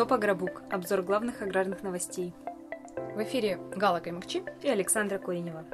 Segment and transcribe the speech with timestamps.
[0.00, 0.62] Топ Агробук.
[0.70, 2.32] Обзор главных аграрных новостей.
[2.96, 5.66] В эфире Гала Каймакчи и Александра Коренева.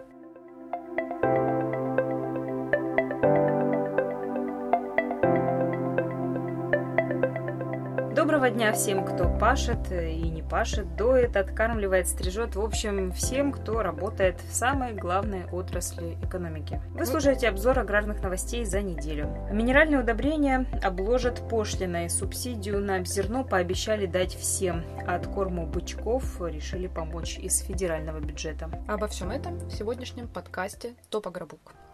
[8.37, 13.81] Доброго дня всем, кто пашет и не пашет, доит, откармливает, стрижет, в общем, всем, кто
[13.81, 16.83] работает в самой главной отрасли экономики.
[16.91, 19.27] Вы слушаете обзор аграрных новостей за неделю.
[19.51, 22.11] Минеральные удобрения обложат пошлиной.
[22.11, 24.85] Субсидию на зерно пообещали дать всем.
[25.07, 28.69] А от корму бычков решили помочь из федерального бюджета.
[28.87, 31.86] Обо всем этом в сегодняшнем подкасте Топ Агробук.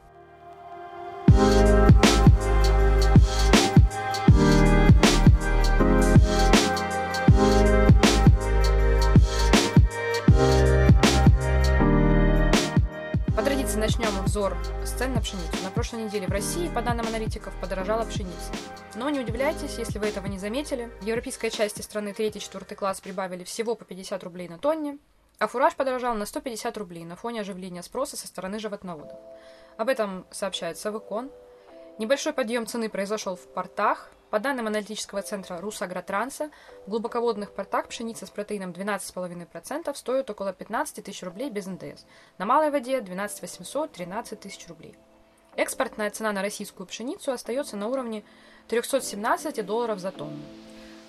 [13.83, 15.61] Начнем обзор с цен на пшеницу.
[15.65, 18.53] На прошлой неделе в России, по данным аналитиков, подорожала пшеница.
[18.95, 20.89] Но не удивляйтесь, если вы этого не заметили.
[21.01, 24.99] В европейской части страны 3-4 класс прибавили всего по 50 рублей на тонне,
[25.41, 29.19] а фураж подорожал на 150 рублей на фоне оживления спроса со стороны животноводов.
[29.77, 31.33] Об этом сообщает Савыкон.
[31.99, 36.51] Небольшой подъем цены произошел в портах, по данным аналитического центра Русагротранса,
[36.87, 42.07] в глубоководных портах пшеница с протеином 12,5% стоит около 15 тысяч рублей без НДС.
[42.39, 44.97] На малой воде 12 800 13 тысяч рублей.
[45.55, 48.25] Экспортная цена на российскую пшеницу остается на уровне
[48.69, 50.41] 317 долларов за тонну.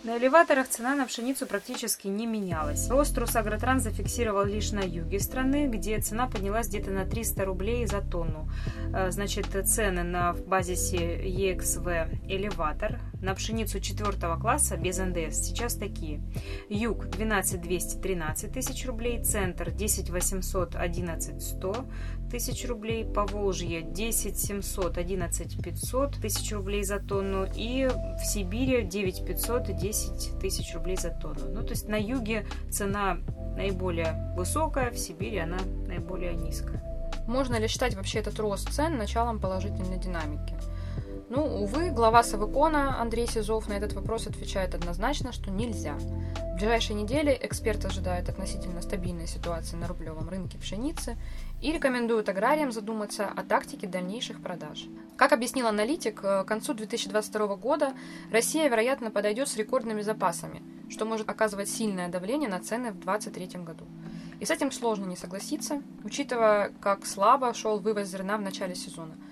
[0.04, 2.90] На элеваторах цена на пшеницу практически не менялась.
[2.90, 8.02] Рост Росагротран зафиксировал лишь на юге страны, где цена поднялась где-то на 300 рублей за
[8.02, 8.50] тонну.
[8.94, 16.20] Э, значит, цены на базисе EXV элеватор на пшеницу четвертого класса без НДС сейчас такие.
[16.68, 21.86] Юг 12 213 тысяч рублей, центр 10 800 11 100
[22.34, 29.24] тысяч рублей, Поволжье 10 700 11 500 тысяч рублей за тонну и в Сибири 9
[29.24, 31.48] 500 10 тысяч рублей за тонну.
[31.50, 33.20] Ну, то есть на юге цена
[33.56, 36.82] наиболее высокая, в Сибири она наиболее низкая.
[37.28, 40.56] Можно ли считать вообще этот рост цен началом положительной динамики?
[41.30, 45.96] Ну, увы, глава Савыкона Андрей Сизов на этот вопрос отвечает однозначно, что нельзя.
[45.96, 51.18] В ближайшие недели эксперт ожидает относительно стабильной ситуации на рублевом рынке пшеницы
[51.64, 54.86] и рекомендует аграриям задуматься о тактике дальнейших продаж.
[55.16, 57.94] Как объяснил аналитик, э, к концу 2022 года
[58.32, 63.64] Россия, вероятно, подойдет с рекордными запасами, что может оказывать сильное давление на цены в 2023
[63.64, 63.86] году.
[64.42, 69.16] И с этим сложно не согласиться, учитывая, как слабо шел вывоз зерна в начале сезона–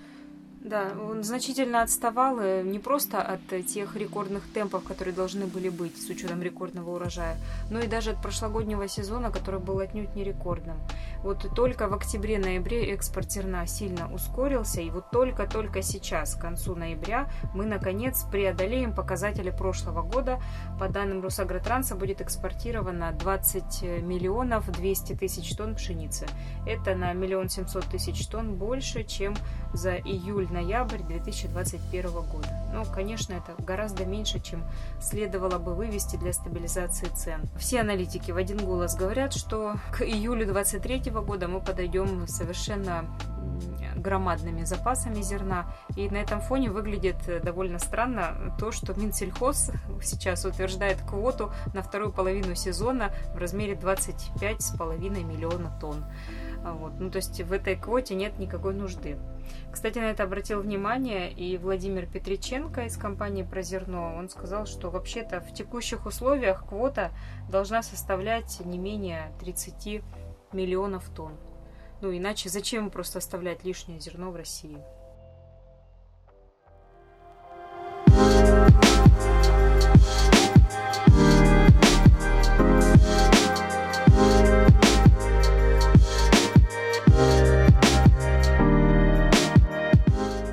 [0.64, 6.00] да, он значительно отставал э, не просто от тех рекордных темпов, которые должны были быть
[6.00, 7.36] с учетом рекордного урожая,
[7.68, 10.76] но и даже от прошлогоднего сезона, который был отнюдь не рекордным.
[11.24, 17.28] Вот только в октябре-ноябре экспорт зерна сильно ускорился, и вот только-только сейчас, к концу ноября,
[17.54, 20.40] мы наконец преодолеем показатели прошлого года.
[20.78, 26.26] По данным Росагротранса будет экспортировано 20 миллионов 200 тысяч тонн пшеницы.
[26.66, 29.34] Это на миллион семьсот тысяч тонн больше, чем
[29.72, 29.94] за
[30.52, 32.48] июль-ноябрь 2021 года.
[32.72, 34.64] Ну, конечно, это гораздо меньше, чем
[35.00, 37.48] следовало бы вывести для стабилизации цен.
[37.58, 43.06] Все аналитики в один голос говорят, что к июлю 2023 года мы подойдем совершенно
[43.96, 45.66] громадными запасами зерна.
[45.96, 49.70] И на этом фоне выглядит довольно странно то, что Минсельхоз
[50.02, 56.04] сейчас утверждает квоту на вторую половину сезона в размере 25,5 миллиона тонн.
[56.64, 56.92] Вот.
[57.00, 59.18] Ну, то есть в этой квоте нет никакой нужды.
[59.72, 64.16] Кстати, на это обратил внимание и Владимир Петриченко из компании «Прозерно».
[64.16, 67.10] Он сказал, что вообще-то в текущих условиях квота
[67.50, 70.02] должна составлять не менее 30
[70.52, 71.36] миллионов тонн.
[72.00, 74.78] Ну, иначе зачем просто оставлять лишнее зерно в России?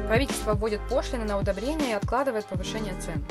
[0.09, 3.23] Правительство вводит пошлины на удобрения и откладывает повышение цен.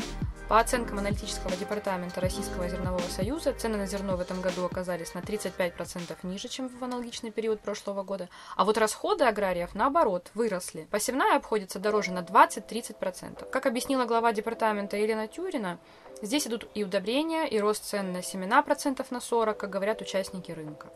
[0.48, 5.18] По оценкам аналитического департамента Российского зернового союза, цены на зерно в этом году оказались на
[5.18, 8.28] 35% ниже, чем в аналогичный период прошлого года.
[8.54, 10.86] А вот расходы аграриев, наоборот, выросли.
[10.92, 13.50] Посевная обходится дороже на 20-30%.
[13.50, 15.80] Как объяснила глава департамента Елена Тюрина,
[16.22, 20.52] здесь идут и удобрения, и рост цен на семена процентов на 40, как говорят участники
[20.52, 20.86] рынка.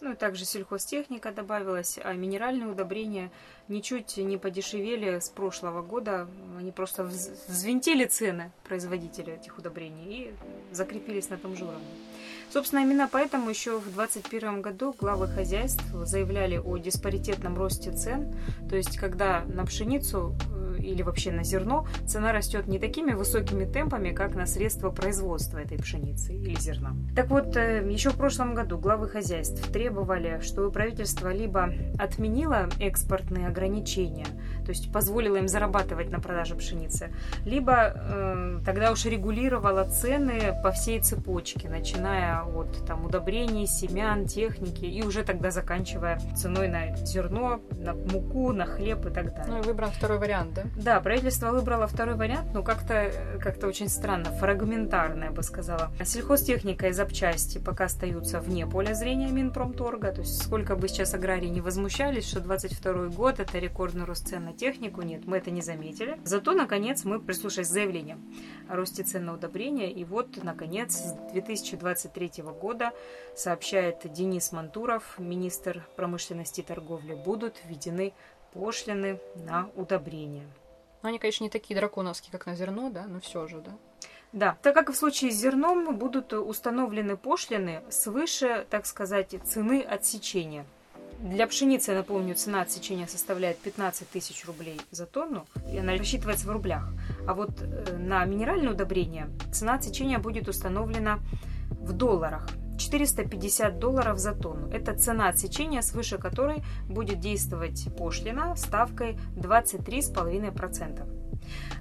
[0.00, 3.30] Ну и также сельхозтехника добавилась, а минеральные удобрения
[3.68, 6.28] ничуть не подешевели с прошлого года.
[6.58, 10.34] Они просто взвинтили цены производителя этих удобрений и
[10.74, 11.86] закрепились на том же уровне.
[12.50, 18.34] Собственно, именно поэтому еще в 2021 году главы хозяйств заявляли о диспаритетном росте цен.
[18.68, 23.64] То есть, когда на пшеницу э, или вообще на зерно, цена растет не такими высокими
[23.64, 26.94] темпами, как на средства производства этой пшеницы или зерна.
[27.14, 33.48] Так вот, э, еще в прошлом году главы хозяйств требовали, чтобы правительство либо отменило экспортные
[33.48, 34.26] ограничения,
[34.64, 37.10] то есть позволило им зарабатывать на продаже пшеницы,
[37.44, 44.84] либо э, тогда уж регулировало цены по всей цепочке, начиная от там, удобрений, семян, техники
[44.84, 49.46] и уже тогда заканчивая ценой на зерно, на муку, на хлеб и так далее.
[49.48, 50.62] Ну и выбрал второй вариант, да?
[50.76, 53.10] Да, правительство выбрало второй вариант, но как-то
[53.40, 55.90] как очень странно, фрагментарно, я бы сказала.
[56.04, 61.48] Сельхозтехника и запчасти пока остаются вне поля зрения Минпромторга, то есть сколько бы сейчас аграрии
[61.48, 65.62] не возмущались, что 22 год это рекордный рост цен на технику, нет, мы это не
[65.62, 66.18] заметили.
[66.24, 68.20] Зато, наконец, мы прислушались к заявлениям
[68.68, 72.92] о росте цен на удобрения, и вот, наконец, с 2023 года,
[73.34, 78.12] сообщает Денис Мантуров, министр промышленности и торговли, будут введены
[78.52, 80.46] пошлины на удобрения.
[81.02, 83.72] Ну, они, конечно, не такие драконовские, как на зерно, да, но все же, да.
[84.32, 90.66] Да, так как в случае с зерном будут установлены пошлины свыше, так сказать, цены отсечения.
[91.20, 96.46] Для пшеницы, я напомню, цена отсечения составляет 15 тысяч рублей за тонну, и она рассчитывается
[96.46, 96.84] в рублях.
[97.26, 101.20] А вот э, на минеральное удобрение цена отсечения будет установлена
[101.86, 102.48] в долларах.
[102.78, 104.68] 450 долларов за тонну.
[104.70, 111.16] Это цена отсечения, свыше которой будет действовать пошлина ставкой 23,5%.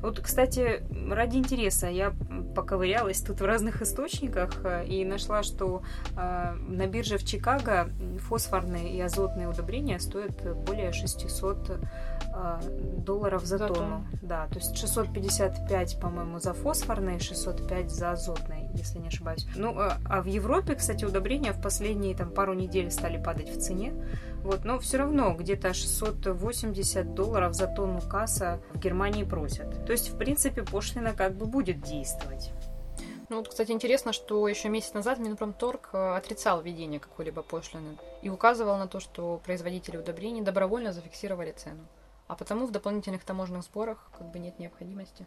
[0.01, 2.13] Вот, кстати, ради интереса я
[2.55, 5.81] поковырялась тут в разных источниках э, и нашла, что
[6.15, 12.59] э, на бирже в Чикаго фосфорные и азотные удобрения стоят более 600 э,
[12.97, 13.79] долларов за, за тонну.
[13.79, 14.05] тонну.
[14.21, 19.47] Да, то есть 655, по-моему, за фосфорные, 605 за азотные, если не ошибаюсь.
[19.55, 23.59] Ну, э, а в Европе, кстати, удобрения в последние там пару недель стали падать в
[23.59, 23.93] цене.
[24.43, 29.85] Вот, но все равно где-то 680 долларов за тонну касса в Германии просят.
[29.85, 32.51] То есть, в принципе, пошлина как бы будет действовать.
[33.27, 38.29] Ну вот, кстати, интересно, что еще месяц назад Минпромторг э, отрицал введение какой-либо пошлины и
[38.29, 41.87] указывал на то, что производители удобрений добровольно зафиксировали цену.
[42.27, 45.25] А потому в дополнительных таможенных сборах как бы нет необходимости.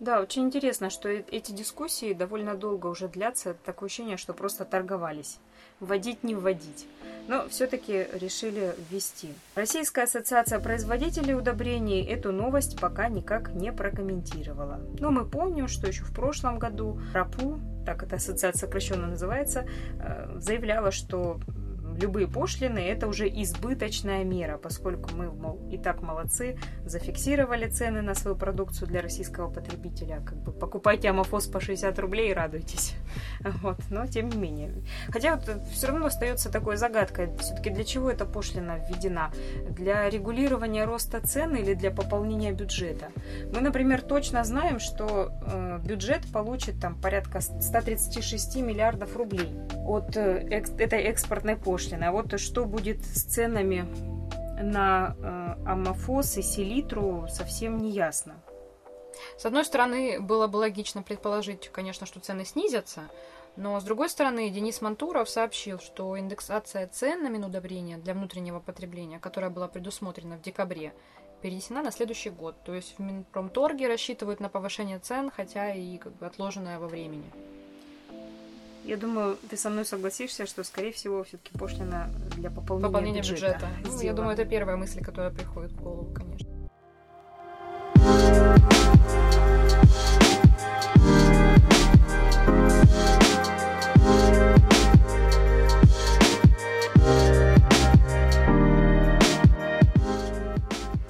[0.00, 3.56] Да, очень интересно, что эти дискуссии довольно долго уже длятся.
[3.64, 5.38] Такое ощущение, что просто торговались.
[5.80, 6.86] Вводить, не вводить.
[7.26, 9.34] Но все-таки решили ввести.
[9.56, 14.80] Российская ассоциация производителей удобрений эту новость пока никак не прокомментировала.
[15.00, 19.68] Но мы помним, что еще в прошлом году РАПУ, так эта ассоциация сокращенно называется,
[20.00, 21.40] э, заявляла, что
[21.98, 28.14] любые пошлины это уже избыточная мера, поскольку мы, мол, и так молодцы, зафиксировали цены на
[28.14, 30.22] свою продукцию для российского потребителя.
[30.24, 32.94] Как бы покупайте амофос по 60 рублей и радуйтесь.
[33.62, 33.78] Вот.
[33.90, 34.72] Но тем не менее.
[35.08, 37.34] Хотя вот все равно остается такой загадкой.
[37.38, 39.30] Все-таки для чего эта пошлина введена?
[39.70, 43.08] Для регулирования роста цен или для пополнения бюджета?
[43.52, 49.54] Мы, например, точно знаем, что э, бюджет получит там порядка 136 миллиардов рублей
[49.88, 52.04] от э, этой экспортной пошлины пошлины.
[52.04, 53.86] А вот что будет с ценами
[54.60, 58.34] на э, аммофос и селитру, совсем не ясно.
[59.36, 63.02] С одной стороны, было бы логично предположить, конечно, что цены снизятся,
[63.56, 69.18] но с другой стороны, Денис Мантуров сообщил, что индексация цен на минудобрения для внутреннего потребления,
[69.18, 70.92] которая была предусмотрена в декабре,
[71.42, 72.54] перенесена на следующий год.
[72.64, 77.32] То есть в Минпромторге рассчитывают на повышение цен, хотя и как бы отложенное во времени.
[78.88, 83.68] Я думаю, ты со мной согласишься, что, скорее всего, все-таки пошлина для пополнения, пополнения бюджета.
[83.82, 83.96] бюджета.
[83.96, 86.48] Ну, я думаю, это первая мысль, которая приходит в голову, конечно.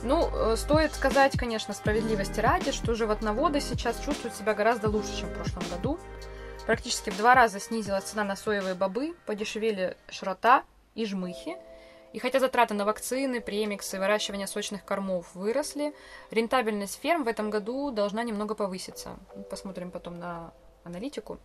[0.03, 5.29] Ну, э, стоит сказать, конечно, справедливости ради, что животноводы сейчас чувствуют себя гораздо лучше, чем
[5.29, 6.01] в прошлом году.
[6.69, 11.57] Практически в два раза снизилась цена на соевые бобы, подешевели шрота и жмыхи.
[12.13, 15.95] И хотя затраты на вакцины, премиксы выращивание сочных кормов выросли,
[16.31, 19.17] рентабельность ферм в этом году должна немного повыситься.
[19.49, 20.53] Посмотрим потом на
[20.85, 21.39] аналитику.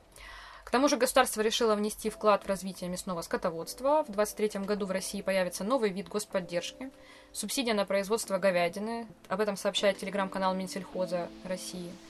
[0.66, 4.04] К тому же государство решило внести вклад в развитие мясного скотоводства.
[4.04, 6.92] В 2023 году в России появится новый вид господдержки–
[7.32, 9.08] субсидия на производство говядины.
[9.30, 11.94] Об этом сообщает телеграм-канал Минсельхоза России–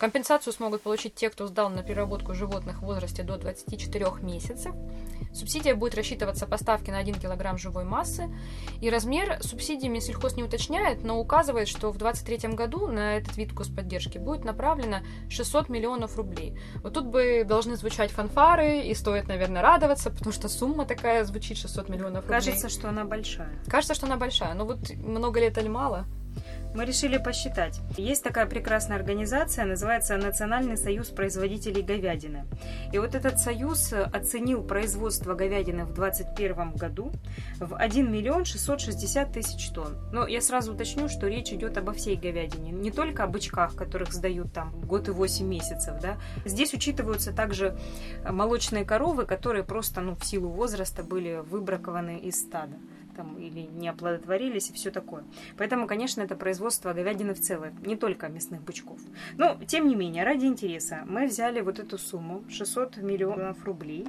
[0.00, 4.74] Компенсацию смогут получить те, кто сдал на переработку животных в возрасте до 24 месяцев.
[5.34, 8.30] Субсидия будет рассчитываться по ставке на 1 кг живой массы.
[8.80, 13.52] И размер субсидии Минсельхоз не уточняет, но указывает, что в 2023 году на этот вид
[13.52, 16.58] господдержки будет направлено 600 миллионов рублей.
[16.82, 21.58] Вот тут бы должны звучать фанфары, и стоит, наверное, радоваться, потому что сумма такая звучит
[21.58, 22.38] 600 миллионов рублей.
[22.38, 23.50] Кажется, что она большая.
[23.68, 24.54] Кажется, что она большая.
[24.54, 26.06] Но вот много ли это или мало?
[26.74, 27.80] Мы решили посчитать.
[27.96, 32.46] Есть такая прекрасная организация, называется Национальный союз производителей говядины.
[32.92, 37.12] И вот этот союз оценил производство говядины в 2021 году
[37.58, 39.96] в 1 миллион 660 тысяч тонн.
[40.12, 44.12] Но я сразу уточню, что речь идет обо всей говядине, не только о бычках, которых
[44.12, 46.00] сдают там год и 8 месяцев.
[46.00, 46.18] Да?
[46.44, 47.76] Здесь учитываются также
[48.28, 52.76] молочные коровы, которые просто ну, в силу возраста были выбракованы из стада
[53.20, 55.24] там, или не оплодотворились и все такое.
[55.58, 58.98] Поэтому, конечно, это производство говядины в целом, не только мясных бычков.
[59.36, 64.06] Но, тем не менее, ради интереса мы взяли вот эту сумму, 600 миллионов рублей,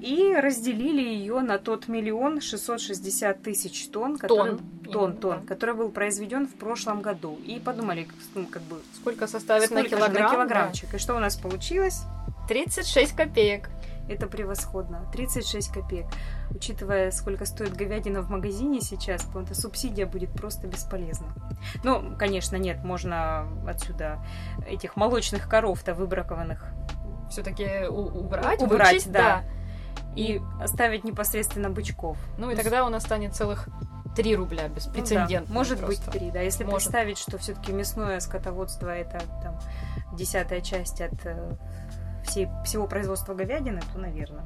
[0.00, 5.46] и разделили ее на тот миллион шестьсот шестьдесят тысяч тонн, который, тон, тон, тон, да.
[5.46, 7.38] который был произведен в прошлом году.
[7.46, 8.80] И подумали, ну, как бы...
[8.96, 10.24] Сколько составит сколько на килограмм?
[10.24, 10.90] На килограммчик.
[10.90, 10.96] Да.
[10.96, 12.02] И что у нас получилось?
[12.48, 13.70] 36 копеек.
[14.08, 15.08] Это превосходно.
[15.12, 16.06] 36 копеек.
[16.50, 21.28] Учитывая, сколько стоит говядина в магазине сейчас, то эта субсидия будет просто бесполезна.
[21.82, 24.24] Ну, конечно, нет, можно отсюда
[24.66, 26.64] этих молочных коров-то выбракованных
[27.30, 29.20] все-таки убрать, убрать, вычесть, да.
[29.20, 29.44] да.
[30.16, 32.16] И оставить непосредственно бычков.
[32.38, 33.68] Ну и тогда у нас станет целых
[34.14, 35.40] 3 рубля беспрецедентно.
[35.40, 36.10] Ну, да, может просто.
[36.10, 36.40] быть 3, да.
[36.40, 36.78] Если может.
[36.78, 39.58] представить, что все-таки мясное скотоводство это там
[40.12, 41.56] десятая часть от э,
[42.24, 44.44] всей, всего производства говядины, то, наверное.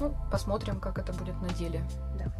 [0.00, 1.82] Ну, посмотрим, как это будет на деле.
[2.18, 2.32] Да.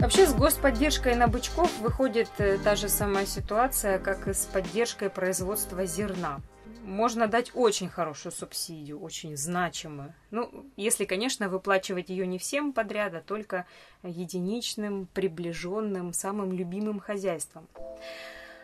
[0.00, 5.08] Вообще с господдержкой на бычков выходит э, та же самая ситуация, как и с поддержкой
[5.08, 6.40] производства зерна
[6.82, 10.14] можно дать очень хорошую субсидию, очень значимую.
[10.30, 13.66] Ну, если, конечно, выплачивать ее не всем подряд, а только
[14.02, 17.68] единичным, приближенным, самым любимым хозяйствам.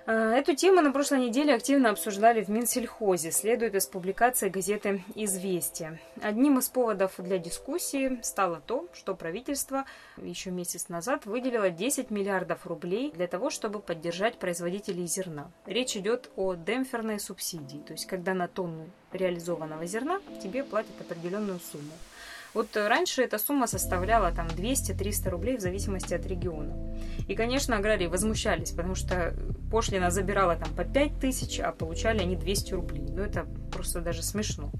[0.07, 5.99] Э, эту тему на прошлой неделе активно обсуждали в Минсельхозе, следует из публикации газеты «Известия».
[6.23, 9.85] Одним из поводов для дискуссии стало то, что правительство
[10.17, 15.51] еще месяц назад выделило 10 миллиардов рублей для того, чтобы поддержать производителей зерна.
[15.67, 21.59] Речь идет о демпферной субсидии, то есть когда на тонну реализованного зерна тебе платят определенную
[21.59, 21.93] сумму.
[22.57, 26.75] Вот раньше эта сумма составляла там 200-300 рублей в зависимости от региона.
[27.29, 29.35] И, конечно, аграрии возмущались, потому что
[29.71, 33.05] пошлина забирала там по 5 тысяч, а получали они 200 рублей.
[33.11, 34.73] Ну, это просто даже смешно,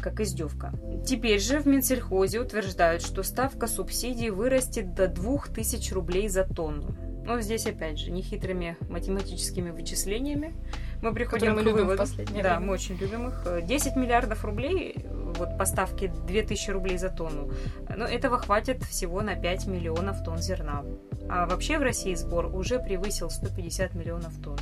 [0.00, 0.72] как издевка.
[1.04, 6.94] Теперь же в Минсельхозе утверждают, что ставка субсидий вырастет до 2000 рублей за тонну.
[7.26, 10.54] Но здесь, опять же, нехитрыми математическими вычислениями
[11.02, 12.04] мы приходим мы к выводу.
[12.06, 12.60] да, время.
[12.60, 13.66] мы очень любим их.
[13.66, 14.94] 10 миллиардов рублей,
[15.36, 17.50] вот поставки 2000 рублей за тонну,
[17.88, 20.84] но этого хватит всего на 5 миллионов тонн зерна.
[21.28, 24.58] А вообще в России сбор уже превысил 150 миллионов тонн.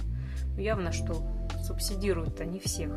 [0.56, 1.26] Явно, что
[1.66, 2.90] субсидируют они всех.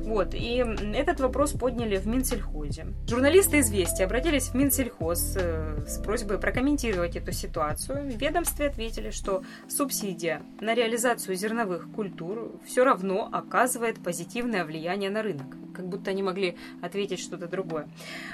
[0.00, 0.64] Вот, и
[0.94, 2.88] этот вопрос подняли в Минсельхозе.
[3.08, 8.10] Журналисты «Известия» обратились в Минсельхоз э, с просьбой прокомментировать эту ситуацию.
[8.10, 15.22] В ведомстве ответили, что субсидия на реализацию зерновых культур все равно оказывает позитивное влияние на
[15.22, 15.46] рынок.
[15.74, 17.88] Как будто они могли ответить что-то другое.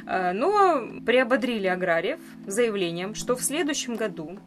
[0.06, 4.38] Э, но приободрили аграриев заявлением, что в следующем году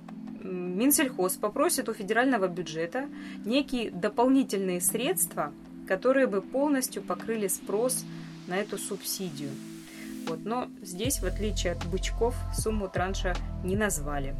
[0.74, 3.08] Минсельхоз попросит у федерального бюджета
[3.46, 5.54] некие дополнительные средства,
[5.88, 8.04] которые бы полностью покрыли спрос
[8.48, 9.52] на эту субсидию.
[10.28, 14.36] Вот, но здесь, в отличие от бычков, сумму транша не назвали.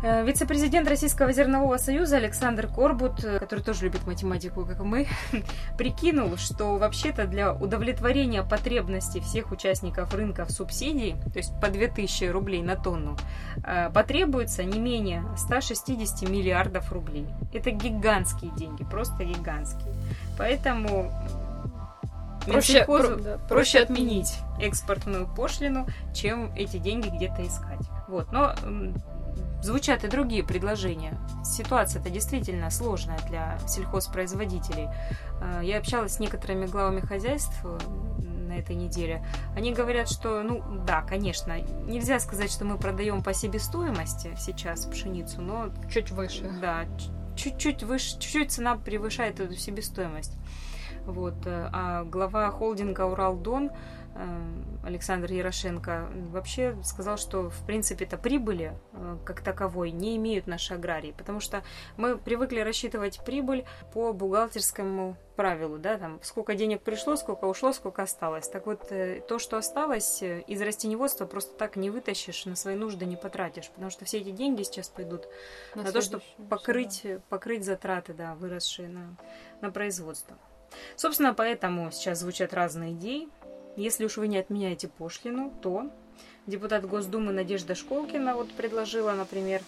[0.00, 5.08] Э, вице-президент Российского зернового союза Александр Корбут, э, который тоже любит математику, как и мы,
[5.78, 12.26] прикинул, что вообще-то для удовлетворения потребностей всех участников рынка в субсидии, то есть по 2000
[12.26, 13.16] рублей на тонну,
[13.64, 17.26] э, потребуется не менее 160 миллиардов рублей.
[17.52, 19.92] Это гигантские деньги, просто гигантские.
[20.36, 21.10] Поэтому
[22.46, 27.80] проще, про, да, проще отменить экспортную пошлину, чем эти деньги где-то искать.
[28.06, 28.30] Вот.
[28.32, 28.54] Но
[29.62, 31.18] Звучат и другие предложения.
[31.44, 34.88] Ситуация-то действительно сложная для сельхозпроизводителей.
[35.40, 37.78] Э, я общалась с некоторыми главами хозяйств э,
[38.48, 39.24] на этой неделе.
[39.56, 45.40] Они говорят, что, ну да, конечно, нельзя сказать, что мы продаем по себестоимости сейчас пшеницу,
[45.40, 45.70] но...
[45.90, 46.50] Чуть выше.
[46.60, 46.84] Да,
[47.36, 50.36] чуть-чуть выше, чуть-чуть цена превышает эту себестоимость.
[51.04, 51.34] Вот.
[51.46, 53.70] Э, а глава холдинга «Уралдон»
[54.82, 60.74] Александр Ярошенко вообще сказал, что в принципе это прибыли э, как таковой не имеют наши
[60.74, 61.62] аграрии, потому что
[61.96, 68.02] мы привыкли рассчитывать прибыль по бухгалтерскому правилу, да, там сколько денег пришло, сколько ушло, сколько
[68.02, 68.48] осталось.
[68.48, 72.74] Так вот, э, то, что осталось э, из растеневодства, просто так не вытащишь, на свои
[72.74, 75.28] нужды не потратишь, потому что все эти деньги сейчас пойдут
[75.74, 77.20] на, на то, чтобы покрыть, да.
[77.28, 79.16] покрыть затраты, да, выросшие на,
[79.60, 80.36] на производство.
[80.96, 83.28] Собственно, поэтому сейчас звучат разные идеи
[83.78, 85.90] если уж вы не отменяете пошлину, то
[86.46, 89.62] депутат Госдумы Надежда Школкина вот предложила, например,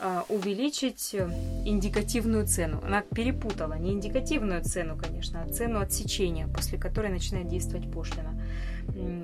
[0.00, 1.28] а, увеличить э,
[1.64, 2.80] индикативную цену.
[2.84, 8.40] Она перепутала не индикативную цену, конечно, а цену отсечения, после которой начинает действовать пошлина.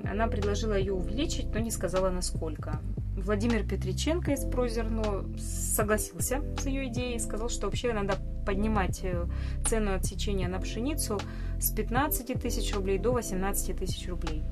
[0.03, 2.81] Она предложила ее увеличить, но не сказала насколько.
[3.15, 9.25] Владимир Петриченко из Прозерно согласился с ее идеей и сказал, что вообще надо поднимать э,
[9.65, 11.19] цену отсечения на пшеницу
[11.59, 14.43] с 15 тысяч рублей до 18 тысяч рублей.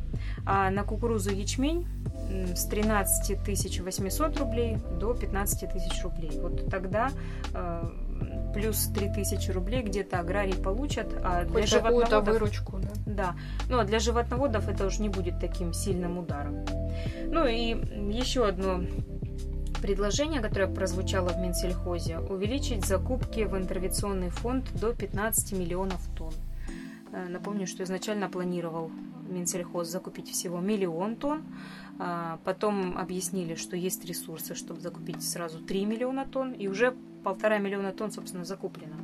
[0.46, 1.88] А на кукурузу ячмень
[2.56, 6.32] с 13 800 рублей до 15 тысяч рублей.
[6.42, 7.12] Вот тогда
[7.54, 7.84] э,
[8.54, 12.28] плюс 3 тысячи рублей где-то аграрии получат, а для животноводов...
[12.28, 12.90] выручку, да?
[13.06, 13.36] Да,
[13.70, 16.66] ну а для животноводов это уже не будет таким сильным ударом.
[17.28, 17.76] Ну и
[18.12, 18.84] еще одно
[19.84, 26.34] предложение, которое прозвучало в Минсельхозе, увеличить закупки в интервенционный фонд до 15 миллионов тонн.
[27.12, 28.90] Э, напомню, что изначально планировал
[29.28, 31.44] Минсельхоз закупить всего миллион тонн,
[32.00, 37.58] а потом объяснили, что есть ресурсы, чтобы закупить сразу 3 миллиона тонн, и уже полтора
[37.58, 38.96] миллиона тонн, собственно, закуплено.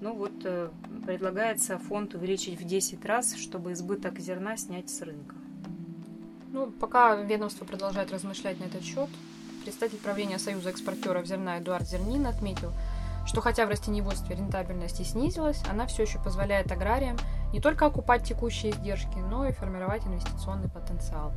[0.00, 0.68] Ну вот э,
[1.06, 5.36] предлагается фонд увеличить в 10 раз, чтобы избыток зерна снять с рынка.
[6.52, 9.08] Ну, пока ведомство продолжает размышлять на этот счет,
[9.64, 12.70] представитель правления Союза экспортеров зерна Эдуард Зернин отметил,
[13.26, 17.16] что хотя в растениеводстве рентабельность и снизилась, она все еще позволяет аграриям
[17.50, 21.32] не только окупать текущие издержки, но и формировать инвестиционный потенциал.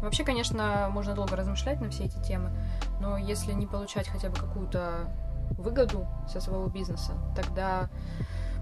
[0.00, 2.52] Вообще, конечно, можно долго размышлять на все эти темы,
[3.00, 5.12] но если не получать хотя бы какую-то
[5.58, 7.88] выгоду со своего бизнеса, тогда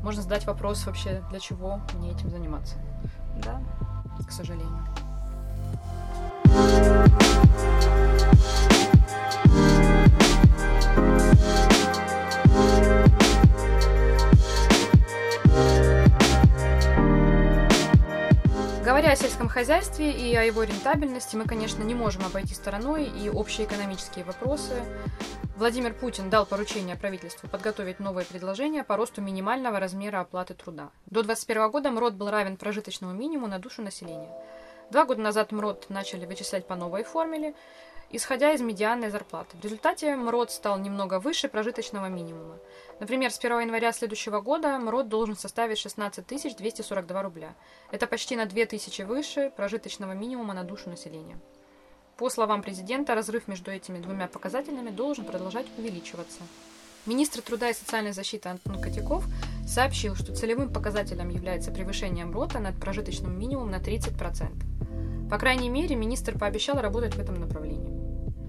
[0.02, 2.76] можно задать вопрос вообще, для чего мне этим заниматься.
[3.44, 3.60] Да,
[4.26, 4.86] к сожалению.
[19.56, 24.75] Хозяйстве и о его рентабельности, мы, конечно, не можем обойти стороной и общие экономические вопросы.
[25.56, 30.90] Владимир Путин дал поручение правительству подготовить новые предложения по росту минимального размера оплаты труда.
[31.07, 34.28] До 2021 года МРОД был равен прожиточному минимуму на душу населения.
[34.90, 37.54] Два года назад МРОД начали вычислять по новой формуле,
[38.11, 39.57] исходя из медианной зарплаты.
[39.57, 42.59] В результате МРОД стал немного выше прожиточного минимума.
[42.98, 47.54] Например, с 1 января следующего года МРОД должен составить 16 242 рубля.
[47.90, 51.38] Это почти на 2000 выше прожиточного минимума на душу населения.
[52.16, 56.40] По словам президента, разрыв между этими двумя показателями должен продолжать увеличиваться.
[57.04, 59.24] Министр труда и социальной защиты Антон Котяков
[59.66, 65.28] сообщил, что целевым показателем является превышение МРОТа над прожиточным минимумом на 30%.
[65.30, 67.75] По крайней мере, министр пообещал работать в этом направлении.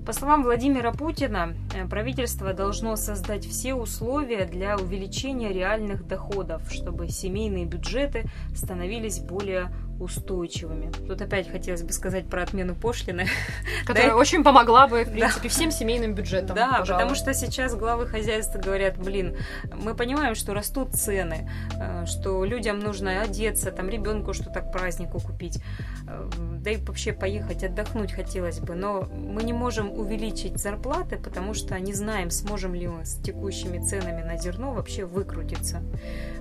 [0.07, 7.09] По словам Владимира Путина, э, правительство должно создать все условия для увеличения реальных доходов, чтобы
[7.09, 8.23] семейные бюджеты
[8.55, 10.91] становились более устойчивыми.
[11.07, 13.27] Тут опять хотелось бы сказать про отмену пошлины.
[13.85, 16.55] Которая очень помогла бы, в принципе, всем семейным бюджетам.
[16.55, 19.35] Да, потому что сейчас главы хозяйства говорят, блин,
[19.73, 25.19] мы понимаем, что растут цены, э, что людям нужно одеться, там ребенку что-то к празднику
[25.19, 25.59] купить,
[26.07, 26.29] э,
[26.59, 31.79] да и вообще поехать отдохнуть хотелось бы, но мы не можем увеличить зарплаты, потому что
[31.79, 35.81] не знаем, сможем ли мы с текущими ценами на зерно вообще выкрутиться.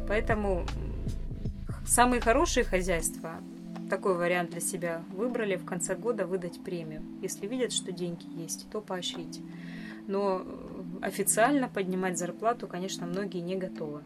[0.09, 0.66] Поэтому
[1.87, 3.37] Самые хорошие хозяйства
[3.88, 7.03] такой вариант для себя выбрали в конце года выдать премию.
[7.22, 9.40] Если видят, что деньги есть, то поощрить.
[10.09, 10.42] Но
[11.01, 14.03] официально поднимать зарплату, конечно, многие не готовы.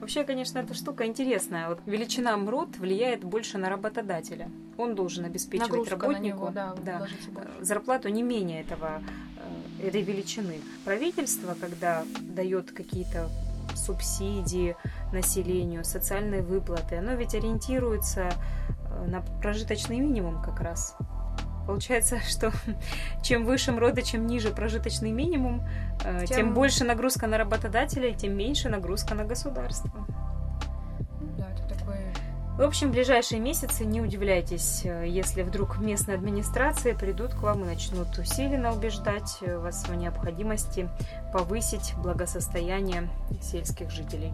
[0.00, 1.68] Вообще, конечно, эта штука интересная.
[1.68, 4.48] Вот величина МРОД влияет больше на работодателя.
[4.76, 7.06] Он должен обеспечивать Нагрузка работнику него, да, да,
[7.60, 9.02] зарплату не менее этого,
[9.80, 10.60] э, этой величины.
[10.84, 13.28] Правительство, когда дает какие-то
[13.78, 14.76] субсидии
[15.12, 18.30] населению, социальные выплаты, оно ведь ориентируется
[18.90, 20.96] э, на прожиточный минимум как раз.
[21.66, 22.52] Получается, что
[23.22, 25.62] чем выше МРОДа, чем ниже прожиточный минимум,
[26.04, 26.36] э, тем...
[26.36, 29.90] тем больше нагрузка на работодателя, и тем меньше нагрузка на государство.
[32.58, 37.62] В общем, в ближайшие месяцы не удивляйтесь, э, если вдруг местные администрации придут к вам
[37.62, 40.88] и начнут усиленно убеждать э, вас в необходимости
[41.32, 43.08] повысить благосостояние
[43.40, 44.32] сельских жителей.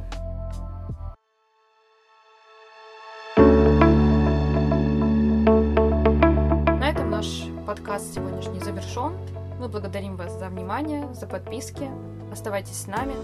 [6.78, 7.26] На этом наш
[7.66, 9.12] подкаст сегодняшний завершен.
[9.60, 11.90] Мы благодарим вас за внимание, за подписки.
[12.32, 13.16] Оставайтесь с нами.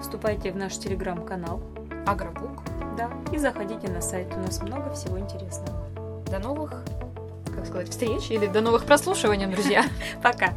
[0.00, 1.62] Вступайте в наш телеграм-канал
[2.04, 2.73] Агробук.
[2.96, 5.78] Да, и заходите на сайт, у нас много всего интересного.
[6.30, 6.84] До новых,
[7.54, 9.84] как сказать, встреч или до новых прослушиваний, друзья.
[10.22, 10.54] Пока.